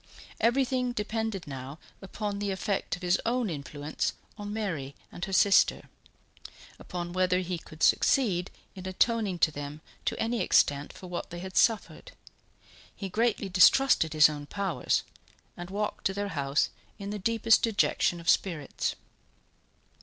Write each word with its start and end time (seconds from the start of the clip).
Everything 0.39 0.93
depended 0.93 1.45
now 1.45 1.77
upon 2.01 2.39
the 2.39 2.49
effect 2.49 2.95
of 2.95 3.03
his 3.03 3.21
own 3.23 3.51
influence 3.51 4.13
upon 4.33 4.51
Mary 4.51 4.95
and 5.11 5.25
her 5.25 5.31
sister 5.31 5.89
upon 6.79 7.13
whether 7.13 7.41
he 7.41 7.59
could 7.59 7.83
succeed 7.83 8.49
in 8.73 8.87
atoning 8.87 9.37
to 9.37 9.51
them 9.51 9.79
to 10.05 10.19
any 10.19 10.41
extent 10.41 10.91
for 10.91 11.05
what 11.05 11.29
they 11.29 11.37
had 11.37 11.55
suffered. 11.55 12.13
He 12.95 13.09
greatly 13.09 13.47
distrusted 13.47 14.13
his 14.13 14.27
own 14.27 14.47
powers, 14.47 15.03
and 15.55 15.69
walked 15.69 16.05
to 16.07 16.15
their 16.15 16.29
house 16.29 16.71
in 16.97 17.11
the 17.11 17.19
deepest 17.19 17.61
dejection 17.61 18.19
of 18.19 18.27
spirits. 18.27 18.95